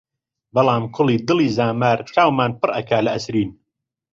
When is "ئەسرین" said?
3.13-3.49